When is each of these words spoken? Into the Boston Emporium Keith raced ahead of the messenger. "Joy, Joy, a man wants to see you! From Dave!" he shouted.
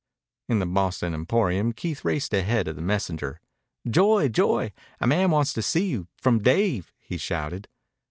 Into 0.49 0.65
the 0.65 0.65
Boston 0.71 1.13
Emporium 1.13 1.73
Keith 1.73 2.03
raced 2.03 2.33
ahead 2.33 2.67
of 2.67 2.75
the 2.75 2.81
messenger. 2.81 3.39
"Joy, 3.87 4.29
Joy, 4.29 4.71
a 4.99 5.05
man 5.05 5.29
wants 5.29 5.53
to 5.53 5.61
see 5.61 5.89
you! 5.89 6.07
From 6.17 6.39
Dave!" 6.39 6.91
he 6.97 7.17
shouted. 7.19 7.67